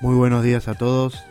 Muy 0.00 0.16
buenos 0.16 0.42
días 0.42 0.68
a 0.68 0.74
todos. 0.74 1.24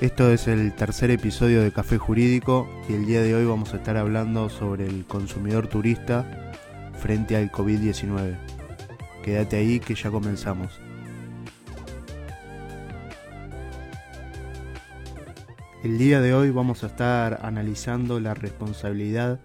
Esto 0.00 0.30
es 0.30 0.48
el 0.48 0.74
tercer 0.74 1.10
episodio 1.10 1.62
de 1.62 1.72
Café 1.72 1.96
Jurídico 1.96 2.68
y 2.88 2.94
el 2.94 3.06
día 3.06 3.22
de 3.22 3.34
hoy 3.34 3.46
vamos 3.46 3.72
a 3.72 3.76
estar 3.76 3.96
hablando 3.96 4.50
sobre 4.50 4.86
el 4.86 5.06
consumidor 5.06 5.68
turista 5.68 6.52
frente 6.98 7.36
al 7.36 7.50
COVID-19. 7.50 8.36
Quédate 9.22 9.56
ahí 9.56 9.80
que 9.80 9.94
ya 9.94 10.10
comenzamos. 10.10 10.80
El 15.82 15.96
día 15.96 16.20
de 16.20 16.34
hoy 16.34 16.50
vamos 16.50 16.82
a 16.82 16.88
estar 16.88 17.40
analizando 17.42 18.18
la 18.18 18.34
responsabilidad 18.34 19.40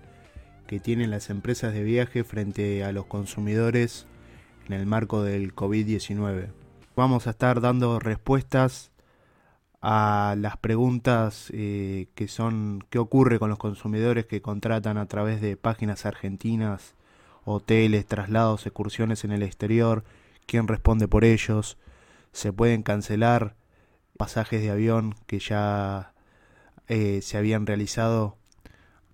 que 0.67 0.79
tienen 0.79 1.11
las 1.11 1.29
empresas 1.29 1.73
de 1.73 1.83
viaje 1.83 2.23
frente 2.23 2.83
a 2.83 2.91
los 2.91 3.05
consumidores 3.05 4.07
en 4.67 4.73
el 4.73 4.85
marco 4.85 5.23
del 5.23 5.55
COVID-19. 5.55 6.58
Vamos 6.99 7.27
a 7.27 7.29
estar 7.29 7.61
dando 7.61 7.97
respuestas 7.97 8.91
a 9.81 10.35
las 10.37 10.57
preguntas 10.57 11.49
eh, 11.53 12.09
que 12.13 12.27
son 12.27 12.83
qué 12.89 12.99
ocurre 12.99 13.39
con 13.39 13.49
los 13.49 13.57
consumidores 13.57 14.25
que 14.25 14.41
contratan 14.41 14.97
a 14.97 15.05
través 15.05 15.39
de 15.39 15.55
páginas 15.55 16.05
argentinas, 16.05 16.95
hoteles, 17.45 18.05
traslados, 18.05 18.65
excursiones 18.65 19.23
en 19.23 19.31
el 19.31 19.43
exterior, 19.43 20.03
quién 20.45 20.67
responde 20.67 21.07
por 21.07 21.23
ellos, 21.23 21.77
se 22.33 22.51
pueden 22.51 22.83
cancelar 22.83 23.55
pasajes 24.17 24.61
de 24.61 24.71
avión 24.71 25.15
que 25.25 25.39
ya 25.39 26.11
eh, 26.89 27.21
se 27.21 27.37
habían 27.37 27.65
realizado 27.65 28.35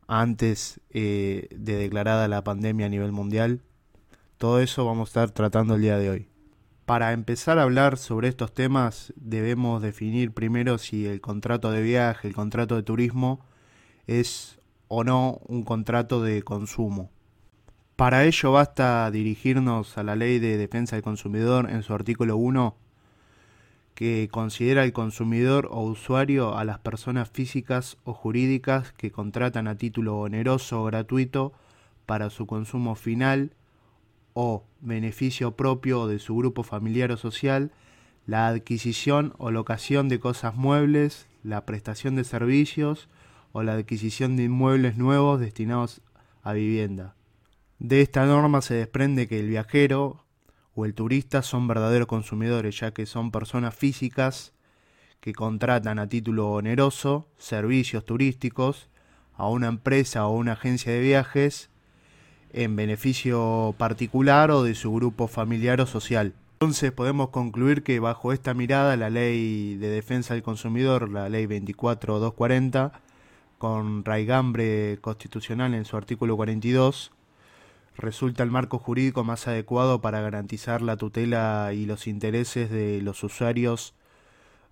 antes 0.07 0.81
eh, 0.89 1.49
de 1.55 1.75
declarada 1.75 2.27
la 2.27 2.43
pandemia 2.43 2.87
a 2.87 2.89
nivel 2.89 3.11
mundial. 3.11 3.61
Todo 4.39 4.59
eso 4.59 4.85
vamos 4.85 5.09
a 5.09 5.21
estar 5.21 5.29
tratando 5.29 5.75
el 5.75 5.83
día 5.83 5.99
de 5.99 6.09
hoy. 6.09 6.34
Para 6.85 7.13
empezar 7.13 7.57
a 7.57 7.63
hablar 7.63 7.97
sobre 7.97 8.27
estos 8.27 8.53
temas 8.53 9.11
debemos 9.15 9.81
definir 9.81 10.31
primero 10.33 10.77
si 10.77 11.07
el 11.07 11.19
contrato 11.19 11.71
de 11.71 11.81
viaje, 11.81 12.27
el 12.27 12.35
contrato 12.35 12.75
de 12.75 12.83
turismo 12.83 13.43
es 14.05 14.59
o 14.87 15.03
no 15.03 15.39
un 15.47 15.63
contrato 15.63 16.21
de 16.21 16.43
consumo. 16.43 17.09
Para 17.95 18.23
ello 18.25 18.51
basta 18.51 19.09
dirigirnos 19.09 19.97
a 19.97 20.03
la 20.03 20.15
Ley 20.15 20.37
de 20.37 20.57
Defensa 20.57 20.95
del 20.95 21.01
Consumidor 21.01 21.71
en 21.71 21.81
su 21.81 21.91
artículo 21.91 22.37
1 22.37 22.75
que 23.95 24.27
considera 24.29 24.83
el 24.83 24.93
consumidor 24.93 25.69
o 25.71 25.81
usuario 25.81 26.55
a 26.55 26.65
las 26.65 26.77
personas 26.77 27.29
físicas 27.31 27.97
o 28.03 28.13
jurídicas 28.13 28.91
que 28.91 29.09
contratan 29.09 29.67
a 29.67 29.75
título 29.75 30.19
oneroso 30.19 30.83
o 30.83 30.85
gratuito 30.85 31.51
para 32.05 32.29
su 32.29 32.45
consumo 32.45 32.93
final 32.93 33.53
o 34.35 34.65
beneficio 34.81 35.55
propio 35.55 36.07
de 36.07 36.19
su 36.19 36.35
grupo 36.35 36.61
familiar 36.61 37.11
o 37.11 37.17
social, 37.17 37.71
la 38.27 38.47
adquisición 38.47 39.33
o 39.37 39.49
locación 39.49 40.09
de 40.09 40.19
cosas 40.19 40.55
muebles, 40.55 41.27
la 41.41 41.65
prestación 41.65 42.15
de 42.15 42.25
servicios 42.25 43.07
o 43.53 43.63
la 43.63 43.73
adquisición 43.73 44.35
de 44.35 44.43
inmuebles 44.43 44.97
nuevos 44.97 45.39
destinados 45.39 46.01
a 46.43 46.51
vivienda. 46.51 47.15
De 47.79 48.01
esta 48.01 48.25
norma 48.25 48.61
se 48.61 48.73
desprende 48.73 49.27
que 49.27 49.39
el 49.39 49.47
viajero 49.47 50.25
o 50.75 50.85
el 50.85 50.93
turista 50.93 51.41
son 51.41 51.67
verdaderos 51.69 52.07
consumidores, 52.07 52.77
ya 52.77 52.91
que 52.91 53.05
son 53.05 53.31
personas 53.31 53.73
físicas 53.73 54.51
que 55.21 55.33
contratan 55.33 55.97
a 55.97 56.09
título 56.09 56.51
oneroso 56.51 57.29
servicios 57.37 58.05
turísticos 58.05 58.89
a 59.33 59.47
una 59.47 59.67
empresa 59.67 60.27
o 60.27 60.35
una 60.35 60.53
agencia 60.53 60.91
de 60.91 60.99
viajes 60.99 61.69
en 62.55 62.77
beneficio 62.77 63.75
particular 63.77 64.49
o 64.49 64.63
de 64.63 64.75
su 64.75 64.93
grupo 64.93 65.27
familiar 65.27 65.81
o 65.81 65.85
social. 65.85 66.33
Entonces 66.53 66.93
podemos 66.93 67.29
concluir 67.29 67.83
que 67.83 67.99
bajo 67.99 68.31
esta 68.31 68.53
mirada 68.53 68.95
la 68.95 69.09
ley 69.09 69.75
de 69.75 69.89
defensa 69.89 70.33
del 70.33 70.41
consumidor, 70.41 71.09
la 71.09 71.27
ley 71.27 71.47
24240, 71.47 72.93
con 73.57 74.05
raigambre 74.05 74.97
constitucional 75.01 75.73
en 75.73 75.83
su 75.83 75.97
artículo 75.97 76.37
42, 76.37 77.11
resulta 77.97 78.43
el 78.43 78.51
marco 78.51 78.79
jurídico 78.79 79.25
más 79.25 79.49
adecuado 79.49 79.99
para 79.99 80.21
garantizar 80.21 80.81
la 80.81 80.95
tutela 80.95 81.73
y 81.73 81.85
los 81.85 82.07
intereses 82.07 82.69
de 82.69 83.01
los 83.01 83.21
usuarios 83.25 83.93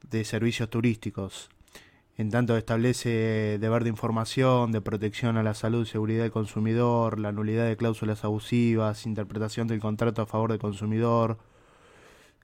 de 0.10 0.24
servicios 0.24 0.70
turísticos. 0.70 1.50
En 2.16 2.30
tanto 2.30 2.56
establece 2.56 3.58
deber 3.60 3.84
de 3.84 3.90
información, 3.90 4.72
de 4.72 4.82
protección 4.82 5.36
a 5.38 5.44
la 5.44 5.56
salud 5.56 5.82
y 5.82 5.90
seguridad 5.90 6.22
del 6.22 6.32
consumidor, 6.32 7.20
la 7.20 7.32
nulidad 7.32 7.68
de 7.68 7.76
cláusulas 7.76 8.24
abusivas, 8.24 9.08
interpretación 9.08 9.68
del 9.68 9.80
contrato 9.80 10.22
a 10.22 10.28
favor 10.28 10.52
del 10.52 10.60
consumidor, 10.60 11.40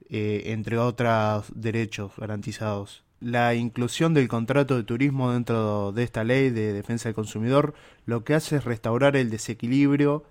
eh, 0.09 0.43
entre 0.47 0.79
otros 0.79 1.51
derechos 1.53 2.13
garantizados. 2.17 3.03
La 3.19 3.53
inclusión 3.53 4.15
del 4.15 4.27
contrato 4.27 4.75
de 4.75 4.83
turismo 4.83 5.33
dentro 5.33 5.91
de 5.91 6.03
esta 6.03 6.23
ley 6.23 6.49
de 6.49 6.73
defensa 6.73 7.09
del 7.09 7.15
consumidor 7.15 7.75
lo 8.05 8.23
que 8.23 8.33
hace 8.33 8.55
es 8.55 8.63
restaurar 8.63 9.15
el 9.15 9.29
desequilibrio 9.29 10.23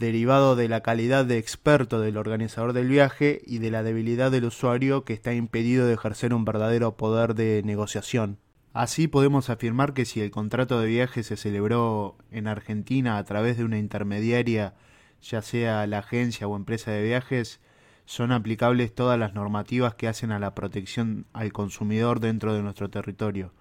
derivado 0.00 0.56
de 0.56 0.68
la 0.68 0.82
calidad 0.82 1.24
de 1.24 1.38
experto 1.38 2.00
del 2.00 2.16
organizador 2.16 2.72
del 2.72 2.88
viaje 2.88 3.42
y 3.46 3.58
de 3.58 3.70
la 3.70 3.84
debilidad 3.84 4.32
del 4.32 4.46
usuario 4.46 5.04
que 5.04 5.12
está 5.12 5.34
impedido 5.34 5.86
de 5.86 5.94
ejercer 5.94 6.34
un 6.34 6.44
verdadero 6.44 6.96
poder 6.96 7.36
de 7.36 7.62
negociación. 7.64 8.38
Así 8.72 9.06
podemos 9.06 9.50
afirmar 9.50 9.92
que 9.92 10.06
si 10.06 10.20
el 10.22 10.30
contrato 10.30 10.80
de 10.80 10.86
viaje 10.86 11.22
se 11.22 11.36
celebró 11.36 12.16
en 12.30 12.46
Argentina 12.46 13.18
a 13.18 13.24
través 13.24 13.58
de 13.58 13.64
una 13.64 13.78
intermediaria, 13.78 14.74
ya 15.20 15.42
sea 15.42 15.86
la 15.86 15.98
agencia 15.98 16.48
o 16.48 16.56
empresa 16.56 16.90
de 16.90 17.02
viajes, 17.02 17.60
son 18.06 18.32
aplicables 18.32 18.94
todas 18.94 19.18
las 19.18 19.34
normativas 19.34 19.94
que 19.94 20.08
hacen 20.08 20.32
a 20.32 20.38
la 20.38 20.54
protección 20.54 21.26
al 21.34 21.52
consumidor 21.52 22.18
dentro 22.18 22.54
de 22.54 22.62
nuestro 22.62 22.88
territorio, 22.88 23.52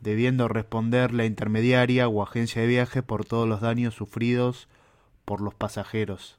debiendo 0.00 0.46
responder 0.46 1.14
la 1.14 1.24
intermediaria 1.24 2.06
o 2.06 2.22
agencia 2.22 2.60
de 2.60 2.68
viajes 2.68 3.02
por 3.02 3.24
todos 3.24 3.48
los 3.48 3.62
daños 3.62 3.94
sufridos 3.94 4.68
por 5.24 5.40
los 5.40 5.54
pasajeros. 5.54 6.38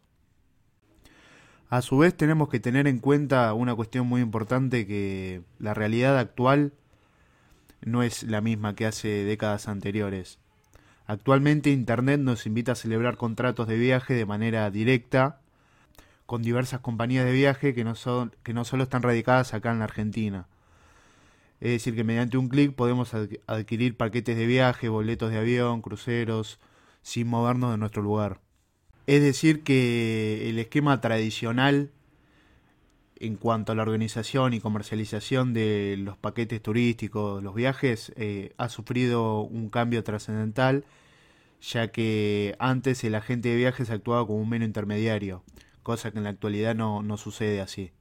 A 1.69 1.81
su 1.81 1.97
vez 1.97 2.15
tenemos 2.15 2.49
que 2.49 2.59
tener 2.59 2.87
en 2.87 2.99
cuenta 2.99 3.51
una 3.55 3.73
cuestión 3.73 4.05
muy 4.05 4.21
importante 4.21 4.85
que 4.85 5.41
la 5.57 5.73
realidad 5.73 6.19
actual 6.19 6.73
no 7.85 8.03
es 8.03 8.23
la 8.23 8.41
misma 8.41 8.75
que 8.75 8.85
hace 8.85 9.23
décadas 9.23 9.67
anteriores. 9.67 10.39
Actualmente 11.07 11.69
Internet 11.69 12.19
nos 12.19 12.45
invita 12.45 12.73
a 12.73 12.75
celebrar 12.75 13.15
contratos 13.15 13.67
de 13.67 13.77
viaje 13.77 14.15
de 14.15 14.25
manera 14.25 14.69
directa 14.71 15.39
con 16.25 16.41
diversas 16.41 16.79
compañías 16.79 17.25
de 17.25 17.31
viaje 17.31 17.75
que 17.75 17.83
no, 17.83 17.95
son, 17.95 18.35
que 18.43 18.53
no 18.53 18.65
solo 18.65 18.83
están 18.83 19.03
radicadas 19.03 19.53
acá 19.53 19.71
en 19.71 19.79
la 19.79 19.85
Argentina. 19.85 20.47
Es 21.61 21.71
decir, 21.71 21.95
que 21.95 22.03
mediante 22.03 22.37
un 22.37 22.49
clic 22.49 22.73
podemos 22.73 23.13
adquirir 23.47 23.95
paquetes 23.95 24.35
de 24.35 24.45
viaje, 24.45 24.89
boletos 24.89 25.31
de 25.31 25.37
avión, 25.37 25.81
cruceros, 25.81 26.59
sin 27.01 27.27
movernos 27.27 27.71
de 27.71 27.77
nuestro 27.77 28.01
lugar. 28.01 28.39
Es 29.07 29.21
decir, 29.21 29.63
que 29.63 30.49
el 30.49 30.57
esquema 30.57 30.99
tradicional 30.99 31.91
en 33.17 33.35
cuanto 33.35 33.71
a 33.71 33.75
la 33.75 33.83
organización 33.83 34.53
y 34.53 34.59
comercialización 34.59 35.53
de 35.53 35.95
los 35.97 36.17
paquetes 36.17 36.61
turísticos, 36.61 37.41
los 37.41 37.55
viajes, 37.55 38.11
eh, 38.15 38.53
ha 38.57 38.69
sufrido 38.69 39.41
un 39.41 39.69
cambio 39.69 40.03
trascendental, 40.03 40.85
ya 41.61 41.91
que 41.91 42.55
antes 42.59 43.03
el 43.03 43.15
agente 43.15 43.49
de 43.49 43.55
viajes 43.55 43.89
actuaba 43.89 44.25
como 44.27 44.39
un 44.39 44.49
mero 44.49 44.65
intermediario, 44.65 45.43
cosa 45.83 46.11
que 46.11 46.17
en 46.17 46.25
la 46.25 46.31
actualidad 46.31 46.75
no, 46.75 47.01
no 47.03 47.17
sucede 47.17 47.61
así. 47.61 47.91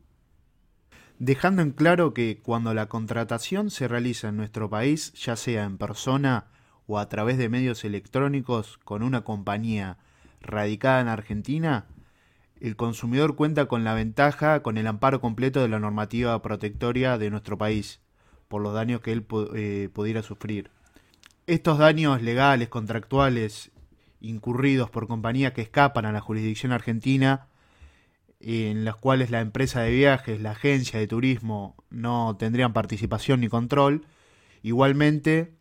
Dejando 1.18 1.62
en 1.62 1.70
claro 1.70 2.12
que 2.12 2.40
cuando 2.42 2.74
la 2.74 2.86
contratación 2.86 3.70
se 3.70 3.86
realiza 3.86 4.28
en 4.28 4.36
nuestro 4.36 4.68
país, 4.68 5.12
ya 5.12 5.36
sea 5.36 5.64
en 5.64 5.78
persona 5.78 6.46
o 6.86 6.98
a 6.98 7.08
través 7.08 7.38
de 7.38 7.48
medios 7.48 7.84
electrónicos 7.84 8.78
con 8.78 9.02
una 9.02 9.22
compañía 9.22 9.96
radicada 10.40 11.00
en 11.00 11.08
Argentina, 11.08 11.86
el 12.64 12.76
consumidor 12.76 13.36
cuenta 13.36 13.66
con 13.66 13.84
la 13.84 13.92
ventaja, 13.92 14.62
con 14.62 14.78
el 14.78 14.86
amparo 14.86 15.20
completo 15.20 15.60
de 15.60 15.68
la 15.68 15.78
normativa 15.78 16.40
protectoria 16.40 17.18
de 17.18 17.28
nuestro 17.28 17.58
país, 17.58 18.00
por 18.48 18.62
los 18.62 18.72
daños 18.72 19.02
que 19.02 19.12
él 19.12 19.26
eh, 19.54 19.90
pudiera 19.92 20.22
sufrir. 20.22 20.70
Estos 21.46 21.76
daños 21.76 22.22
legales, 22.22 22.70
contractuales, 22.70 23.70
incurridos 24.22 24.88
por 24.88 25.06
compañías 25.08 25.52
que 25.52 25.60
escapan 25.60 26.06
a 26.06 26.12
la 26.12 26.22
jurisdicción 26.22 26.72
argentina, 26.72 27.48
en 28.40 28.86
las 28.86 28.96
cuales 28.96 29.30
la 29.30 29.42
empresa 29.42 29.82
de 29.82 29.90
viajes, 29.90 30.40
la 30.40 30.52
agencia 30.52 30.98
de 30.98 31.06
turismo 31.06 31.76
no 31.90 32.34
tendrían 32.38 32.72
participación 32.72 33.40
ni 33.40 33.48
control, 33.48 34.06
igualmente 34.62 35.52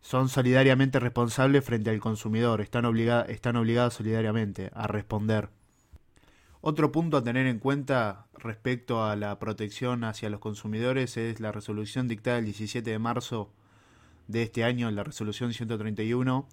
son 0.00 0.30
solidariamente 0.30 1.00
responsables 1.00 1.62
frente 1.62 1.90
al 1.90 2.00
consumidor, 2.00 2.62
están, 2.62 2.86
están 3.28 3.56
obligadas 3.56 3.92
solidariamente 3.92 4.70
a 4.72 4.86
responder. 4.86 5.50
Otro 6.60 6.90
punto 6.90 7.16
a 7.16 7.22
tener 7.22 7.46
en 7.46 7.58
cuenta 7.58 8.26
respecto 8.34 9.04
a 9.04 9.16
la 9.16 9.38
protección 9.38 10.04
hacia 10.04 10.30
los 10.30 10.40
consumidores 10.40 11.16
es 11.16 11.40
la 11.40 11.52
resolución 11.52 12.08
dictada 12.08 12.38
el 12.38 12.46
17 12.46 12.90
de 12.90 12.98
marzo 12.98 13.50
de 14.28 14.42
este 14.42 14.64
año, 14.64 14.90
la 14.90 15.04
resolución 15.04 15.52
131, 15.52 16.48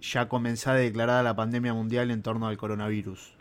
ya 0.00 0.28
comenzada 0.28 0.82
y 0.82 0.86
declarada 0.86 1.22
la 1.22 1.36
pandemia 1.36 1.74
mundial 1.74 2.10
en 2.10 2.22
torno 2.22 2.48
al 2.48 2.56
coronavirus. 2.56 3.32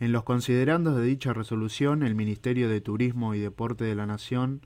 En 0.00 0.12
los 0.12 0.24
considerandos 0.24 0.96
de 0.96 1.04
dicha 1.04 1.32
resolución, 1.32 2.02
el 2.02 2.14
Ministerio 2.14 2.68
de 2.68 2.80
Turismo 2.80 3.34
y 3.34 3.40
Deporte 3.40 3.84
de 3.84 3.94
la 3.94 4.06
Nación 4.06 4.62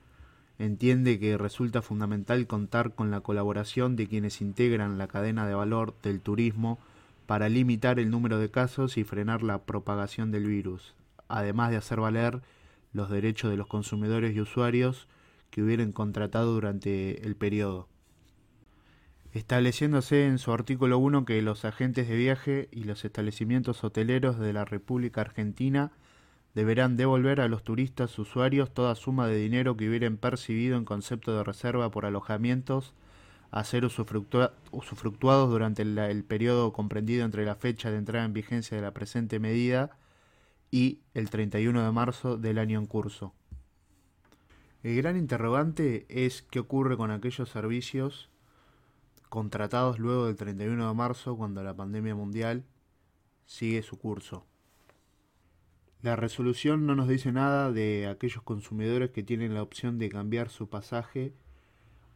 entiende 0.57 1.19
que 1.19 1.37
resulta 1.37 1.81
fundamental 1.81 2.47
contar 2.47 2.95
con 2.95 3.11
la 3.11 3.21
colaboración 3.21 3.95
de 3.95 4.07
quienes 4.07 4.41
integran 4.41 4.97
la 4.97 5.07
cadena 5.07 5.47
de 5.47 5.53
valor 5.53 5.95
del 6.01 6.21
turismo 6.21 6.79
para 7.27 7.49
limitar 7.49 7.99
el 7.99 8.09
número 8.09 8.39
de 8.39 8.49
casos 8.49 8.97
y 8.97 9.03
frenar 9.03 9.43
la 9.43 9.65
propagación 9.65 10.31
del 10.31 10.47
virus, 10.47 10.95
además 11.27 11.69
de 11.69 11.77
hacer 11.77 11.99
valer 11.99 12.41
los 12.93 13.09
derechos 13.09 13.51
de 13.51 13.57
los 13.57 13.67
consumidores 13.67 14.35
y 14.35 14.41
usuarios 14.41 15.07
que 15.51 15.61
hubieran 15.61 15.91
contratado 15.91 16.53
durante 16.53 17.25
el 17.27 17.35
periodo. 17.35 17.89
Estableciéndose 19.33 20.25
en 20.25 20.39
su 20.39 20.53
artículo 20.53 20.97
1 20.99 21.25
que 21.25 21.41
los 21.41 21.65
agentes 21.65 22.07
de 22.07 22.15
viaje 22.15 22.69
y 22.71 22.85
los 22.85 23.03
establecimientos 23.03 23.83
hoteleros 23.83 24.39
de 24.39 24.53
la 24.53 24.63
República 24.63 25.21
Argentina 25.21 25.91
deberán 26.55 26.95
devolver 26.95 27.41
a 27.41 27.49
los 27.49 27.63
turistas 27.63 28.17
usuarios 28.17 28.73
toda 28.73 28.95
suma 28.95 29.27
de 29.27 29.35
dinero 29.35 29.75
que 29.75 29.89
hubieran 29.89 30.17
percibido 30.17 30.77
en 30.77 30.85
concepto 30.85 31.35
de 31.35 31.43
reserva 31.43 31.91
por 31.91 32.05
alojamientos 32.05 32.93
a 33.51 33.63
ser 33.63 33.85
usufructuados 33.85 35.49
durante 35.49 35.81
el, 35.81 36.23
periodo 36.25 36.73
comprendido 36.73 37.25
entre 37.25 37.45
la 37.45 37.55
fecha 37.55 37.91
de 37.91 37.97
entrada 37.97 38.25
en 38.25 38.33
vigencia 38.33 38.75
de 38.75 38.83
la 38.83 38.93
presente 38.93 39.39
medida 39.39 39.97
y 40.69 40.99
el 41.13 41.29
31 41.29 41.83
de 41.83 41.91
marzo 41.91 42.37
del 42.37 42.57
año 42.57 42.79
en 42.79 42.85
curso. 42.85 43.33
El 44.83 44.95
gran 44.97 45.17
interrogante 45.17 46.05
es 46.09 46.41
qué 46.41 46.59
ocurre 46.59 46.97
con 46.97 47.11
aquellos 47.11 47.49
servicios 47.49 48.29
contratados 49.29 49.99
luego 49.99 50.27
del 50.27 50.35
31 50.35 50.87
de 50.87 50.93
marzo 50.93 51.35
cuando 51.37 51.63
la 51.63 51.75
pandemia 51.75 52.15
mundial 52.15 52.65
sigue 53.45 53.81
su 53.81 53.97
curso. 53.97 54.45
La 56.01 56.15
resolución 56.15 56.85
no 56.85 56.95
nos 56.95 57.07
dice 57.07 57.31
nada 57.31 57.71
de 57.71 58.07
aquellos 58.07 58.43
consumidores 58.43 59.09
que 59.11 59.23
tienen 59.23 59.53
la 59.53 59.63
opción 59.63 59.97
de 59.97 60.09
cambiar 60.09 60.49
su 60.49 60.69
pasaje 60.69 61.33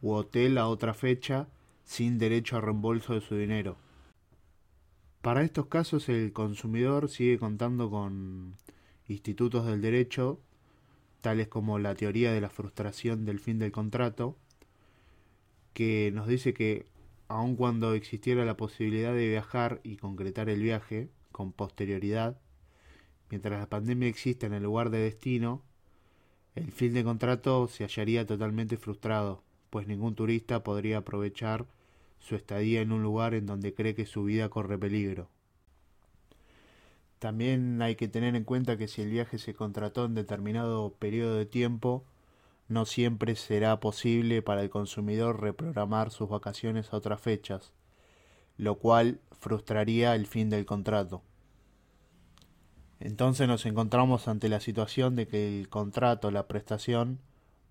u 0.02 0.12
hotel 0.12 0.58
a 0.58 0.68
otra 0.68 0.92
fecha 0.92 1.48
sin 1.84 2.18
derecho 2.18 2.56
a 2.56 2.60
reembolso 2.60 3.14
de 3.14 3.22
su 3.22 3.36
dinero. 3.36 3.76
Para 5.22 5.42
estos 5.42 5.66
casos 5.66 6.08
el 6.08 6.32
consumidor 6.32 7.08
sigue 7.08 7.38
contando 7.38 7.90
con 7.90 8.56
institutos 9.08 9.64
del 9.64 9.80
derecho, 9.80 10.40
tales 11.22 11.48
como 11.48 11.78
la 11.78 11.94
teoría 11.94 12.32
de 12.32 12.40
la 12.40 12.50
frustración 12.50 13.24
del 13.24 13.38
fin 13.38 13.58
del 13.58 13.72
contrato, 13.72 14.36
que 15.72 16.10
nos 16.12 16.26
dice 16.26 16.52
que 16.52 16.86
aun 17.28 17.56
cuando 17.56 17.94
existiera 17.94 18.44
la 18.44 18.58
posibilidad 18.58 19.14
de 19.14 19.28
viajar 19.28 19.80
y 19.84 19.96
concretar 19.96 20.50
el 20.50 20.60
viaje 20.60 21.08
con 21.30 21.52
posterioridad, 21.52 22.38
Mientras 23.32 23.58
la 23.58 23.66
pandemia 23.66 24.08
exista 24.08 24.46
en 24.46 24.52
el 24.52 24.62
lugar 24.62 24.90
de 24.90 24.98
destino, 24.98 25.62
el 26.54 26.70
fin 26.70 26.92
de 26.92 27.02
contrato 27.02 27.66
se 27.66 27.82
hallaría 27.82 28.26
totalmente 28.26 28.76
frustrado, 28.76 29.42
pues 29.72 29.86
ningún 29.86 30.14
turista 30.14 30.62
podría 30.62 30.98
aprovechar 30.98 31.64
su 32.18 32.36
estadía 32.36 32.82
en 32.82 32.92
un 32.92 33.02
lugar 33.02 33.32
en 33.32 33.46
donde 33.46 33.72
cree 33.72 33.94
que 33.94 34.04
su 34.04 34.22
vida 34.24 34.50
corre 34.50 34.76
peligro. 34.76 35.30
También 37.18 37.80
hay 37.80 37.96
que 37.96 38.06
tener 38.06 38.36
en 38.36 38.44
cuenta 38.44 38.76
que 38.76 38.86
si 38.86 39.00
el 39.00 39.08
viaje 39.08 39.38
se 39.38 39.54
contrató 39.54 40.04
en 40.04 40.14
determinado 40.14 40.92
periodo 40.98 41.36
de 41.36 41.46
tiempo, 41.46 42.04
no 42.68 42.84
siempre 42.84 43.34
será 43.34 43.80
posible 43.80 44.42
para 44.42 44.60
el 44.60 44.68
consumidor 44.68 45.40
reprogramar 45.40 46.10
sus 46.10 46.28
vacaciones 46.28 46.92
a 46.92 46.98
otras 46.98 47.22
fechas, 47.22 47.72
lo 48.58 48.74
cual 48.74 49.20
frustraría 49.40 50.14
el 50.14 50.26
fin 50.26 50.50
del 50.50 50.66
contrato. 50.66 51.22
Entonces 53.00 53.48
nos 53.48 53.64
encontramos 53.64 54.28
ante 54.28 54.50
la 54.50 54.60
situación 54.60 55.16
de 55.16 55.26
que 55.26 55.60
el 55.60 55.70
contrato, 55.70 56.30
la 56.30 56.46
prestación, 56.46 57.20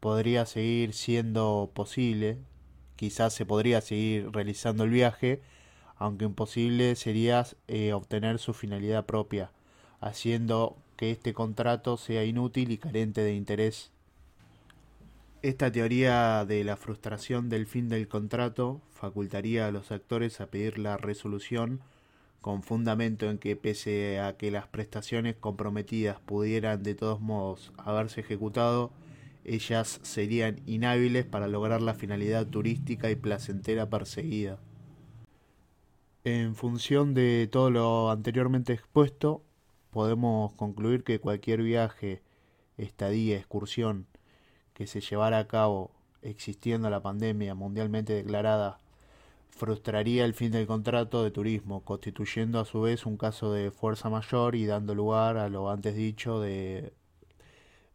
podría 0.01 0.45
seguir 0.45 0.93
siendo 0.93 1.71
posible, 1.73 2.39
quizás 2.97 3.33
se 3.33 3.45
podría 3.45 3.79
seguir 3.79 4.31
realizando 4.31 4.83
el 4.83 4.89
viaje, 4.89 5.41
aunque 5.95 6.25
imposible 6.25 6.95
sería 6.95 7.45
eh, 7.69 7.93
obtener 7.93 8.39
su 8.39 8.53
finalidad 8.53 9.05
propia, 9.05 9.51
haciendo 10.01 10.75
que 10.97 11.11
este 11.11 11.33
contrato 11.33 11.97
sea 11.97 12.25
inútil 12.25 12.71
y 12.71 12.77
carente 12.77 13.21
de 13.21 13.35
interés. 13.35 13.91
Esta 15.43 15.71
teoría 15.71 16.45
de 16.45 16.63
la 16.63 16.77
frustración 16.77 17.49
del 17.49 17.67
fin 17.67 17.87
del 17.87 18.07
contrato 18.07 18.81
facultaría 18.93 19.67
a 19.67 19.71
los 19.71 19.91
actores 19.91 20.41
a 20.41 20.47
pedir 20.47 20.79
la 20.79 20.97
resolución 20.97 21.79
con 22.41 22.63
fundamento 22.63 23.29
en 23.29 23.37
que 23.37 23.55
pese 23.55 24.19
a 24.19 24.35
que 24.35 24.49
las 24.49 24.67
prestaciones 24.67 25.35
comprometidas 25.35 26.19
pudieran 26.19 26.81
de 26.81 26.95
todos 26.95 27.21
modos 27.21 27.71
haberse 27.77 28.21
ejecutado, 28.21 28.91
ellas 29.43 29.99
serían 30.03 30.61
inhábiles 30.65 31.25
para 31.25 31.47
lograr 31.47 31.81
la 31.81 31.93
finalidad 31.93 32.47
turística 32.47 33.09
y 33.09 33.15
placentera 33.15 33.89
perseguida. 33.89 34.59
En 36.23 36.55
función 36.55 37.13
de 37.13 37.47
todo 37.51 37.71
lo 37.71 38.11
anteriormente 38.11 38.73
expuesto, 38.73 39.43
podemos 39.89 40.53
concluir 40.53 41.03
que 41.03 41.19
cualquier 41.19 41.63
viaje, 41.63 42.21
estadía, 42.77 43.37
excursión 43.37 44.05
que 44.73 44.87
se 44.87 45.01
llevara 45.01 45.39
a 45.39 45.47
cabo 45.47 45.91
existiendo 46.21 46.89
la 46.89 47.01
pandemia 47.01 47.55
mundialmente 47.55 48.13
declarada 48.13 48.79
frustraría 49.51 50.25
el 50.25 50.33
fin 50.33 50.51
del 50.51 50.65
contrato 50.65 51.23
de 51.23 51.31
turismo, 51.31 51.83
constituyendo 51.83 52.59
a 52.59 52.65
su 52.65 52.81
vez 52.81 53.05
un 53.05 53.17
caso 53.17 53.51
de 53.53 53.69
fuerza 53.69 54.09
mayor 54.09 54.55
y 54.55 54.65
dando 54.65 54.95
lugar 54.95 55.37
a 55.37 55.49
lo 55.49 55.69
antes 55.69 55.95
dicho 55.95 56.39
de 56.39 56.93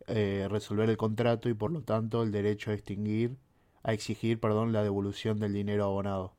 eh, 0.06 0.46
resolver 0.50 0.88
el 0.88 0.96
contrato 0.96 1.48
y 1.48 1.54
por 1.54 1.70
lo 1.70 1.82
tanto 1.82 2.22
el 2.22 2.32
derecho 2.32 2.70
a 2.70 2.74
extinguir, 2.74 3.36
a 3.82 3.92
exigir, 3.92 4.40
perdón, 4.40 4.72
la 4.72 4.82
devolución 4.82 5.38
del 5.38 5.52
dinero 5.52 5.84
abonado. 5.84 6.34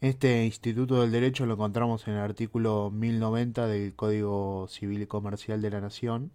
Este 0.00 0.44
Instituto 0.44 1.00
del 1.00 1.12
Derecho 1.12 1.46
lo 1.46 1.54
encontramos 1.54 2.08
en 2.08 2.14
el 2.14 2.20
artículo 2.20 2.90
1090 2.90 3.68
del 3.68 3.94
Código 3.94 4.66
Civil 4.68 5.02
y 5.02 5.06
Comercial 5.06 5.62
de 5.62 5.70
la 5.70 5.80
Nación, 5.80 6.32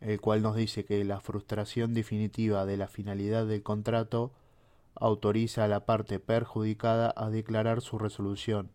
el 0.00 0.18
cual 0.22 0.40
nos 0.40 0.56
dice 0.56 0.86
que 0.86 1.04
la 1.04 1.20
frustración 1.20 1.92
definitiva 1.92 2.64
de 2.64 2.78
la 2.78 2.88
finalidad 2.88 3.46
del 3.46 3.62
contrato 3.62 4.32
autoriza 4.94 5.64
a 5.64 5.68
la 5.68 5.84
parte 5.84 6.18
perjudicada 6.18 7.12
a 7.14 7.28
declarar 7.28 7.82
su 7.82 7.98
resolución, 7.98 8.70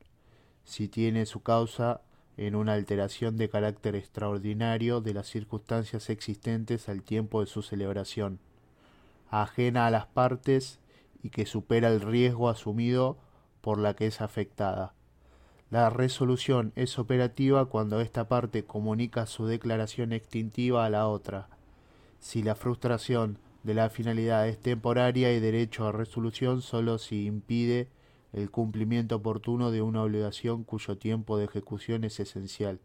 si 0.63 0.87
tiene 0.87 1.25
su 1.25 1.41
causa 1.41 2.01
en 2.37 2.55
una 2.55 2.73
alteración 2.73 3.37
de 3.37 3.49
carácter 3.49 3.95
extraordinario 3.95 5.01
de 5.01 5.13
las 5.13 5.27
circunstancias 5.27 6.09
existentes 6.09 6.89
al 6.89 7.03
tiempo 7.03 7.41
de 7.41 7.47
su 7.47 7.61
celebración, 7.61 8.39
ajena 9.29 9.87
a 9.87 9.91
las 9.91 10.07
partes 10.07 10.79
y 11.21 11.29
que 11.29 11.45
supera 11.45 11.89
el 11.89 12.01
riesgo 12.01 12.49
asumido 12.49 13.17
por 13.61 13.79
la 13.79 13.95
que 13.95 14.07
es 14.07 14.21
afectada. 14.21 14.93
La 15.69 15.89
resolución 15.89 16.71
es 16.75 16.99
operativa 16.99 17.65
cuando 17.65 17.99
esta 18.01 18.27
parte 18.27 18.63
comunica 18.63 19.25
su 19.25 19.47
declaración 19.47 20.13
extintiva 20.13 20.85
a 20.85 20.89
la 20.89 21.07
otra. 21.07 21.47
Si 22.19 22.43
la 22.43 22.55
frustración 22.55 23.39
de 23.63 23.73
la 23.73 23.89
finalidad 23.89 24.47
es 24.47 24.59
temporaria 24.59 25.33
y 25.33 25.39
derecho 25.39 25.87
a 25.87 25.91
resolución 25.91 26.61
solo 26.61 26.97
si 26.97 27.25
impide 27.25 27.87
el 28.33 28.49
cumplimiento 28.51 29.15
oportuno 29.15 29.71
de 29.71 29.81
una 29.81 30.03
obligación 30.03 30.63
cuyo 30.63 30.97
tiempo 30.97 31.37
de 31.37 31.45
ejecución 31.45 32.03
es 32.03 32.19
esencial. 32.19 32.79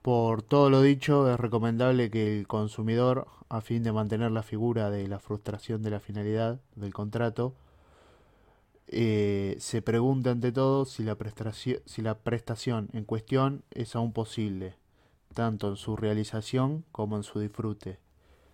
Por 0.00 0.42
todo 0.42 0.68
lo 0.68 0.82
dicho, 0.82 1.30
es 1.30 1.38
recomendable 1.38 2.10
que 2.10 2.38
el 2.38 2.48
consumidor, 2.48 3.28
a 3.48 3.60
fin 3.60 3.84
de 3.84 3.92
mantener 3.92 4.32
la 4.32 4.42
figura 4.42 4.90
de 4.90 5.06
la 5.06 5.20
frustración 5.20 5.82
de 5.82 5.90
la 5.90 6.00
finalidad 6.00 6.60
del 6.74 6.92
contrato, 6.92 7.54
eh, 8.88 9.56
se 9.60 9.80
pregunte 9.80 10.30
ante 10.30 10.52
todo 10.52 10.84
si 10.86 11.04
la, 11.04 11.14
prestación, 11.14 11.78
si 11.86 12.02
la 12.02 12.18
prestación 12.18 12.88
en 12.92 13.04
cuestión 13.04 13.62
es 13.70 13.94
aún 13.94 14.12
posible, 14.12 14.76
tanto 15.34 15.68
en 15.68 15.76
su 15.76 15.96
realización 15.96 16.84
como 16.92 17.16
en 17.16 17.22
su 17.22 17.38
disfrute. 17.38 18.00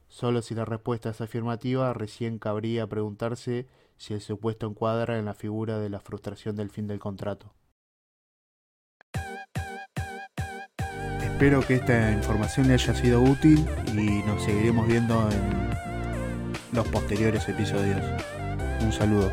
Solo 0.08 0.42
si 0.42 0.54
la 0.54 0.64
respuesta 0.64 1.10
es 1.10 1.20
afirmativa, 1.20 1.92
recién 1.92 2.38
cabría 2.38 2.86
preguntarse 2.86 3.66
si 3.96 4.14
el 4.14 4.20
supuesto 4.20 4.66
encuadra 4.66 5.18
en 5.18 5.26
la 5.26 5.34
figura 5.34 5.78
de 5.78 5.90
la 5.90 6.00
frustración 6.00 6.56
del 6.56 6.70
fin 6.70 6.86
del 6.86 6.98
contrato. 6.98 7.52
Espero 11.22 11.60
que 11.60 11.74
esta 11.74 12.10
información 12.10 12.66
le 12.66 12.74
haya 12.74 12.94
sido 12.94 13.22
útil 13.22 13.64
y 13.92 14.22
nos 14.26 14.42
seguiremos 14.42 14.88
viendo 14.88 15.28
en 15.30 15.70
los 16.72 16.88
posteriores 16.88 17.48
episodios. 17.48 18.00
Un 18.82 18.92
saludo. 18.92 19.30